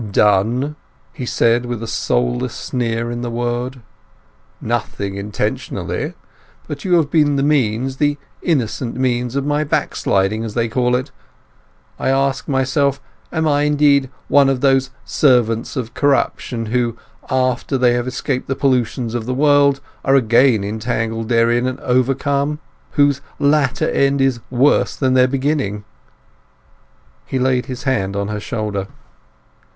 [0.11, 0.77] "Done?"
[1.13, 3.81] he said, with a soulless sneer in the word.
[4.59, 6.15] "Nothing intentionally.
[6.67, 11.11] But you have been the means—the innocent means—of my backsliding, as they call it.
[11.99, 12.99] I ask myself,
[13.31, 16.97] am I, indeed, one of those 'servants of corruption' who,
[17.29, 23.21] 'after they have escaped the pollutions of the world, are again entangled therein and overcome'—whose
[23.37, 25.83] latter end is worse than their beginning?"
[27.27, 28.87] He laid his hand on her shoulder.